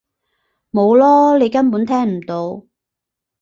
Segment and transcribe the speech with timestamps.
[0.71, 1.37] 冇囉！
[1.37, 2.65] 你根本聽唔到！